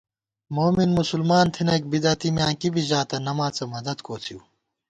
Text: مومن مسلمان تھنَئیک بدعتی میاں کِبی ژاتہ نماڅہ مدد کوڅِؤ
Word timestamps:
مومن 0.55 0.89
مسلمان 0.99 1.45
تھنَئیک 1.55 1.83
بدعتی 1.91 2.29
میاں 2.35 2.53
کِبی 2.59 2.81
ژاتہ 2.89 3.17
نماڅہ 3.27 3.65
مدد 3.73 3.97
کوڅِؤ 4.05 4.39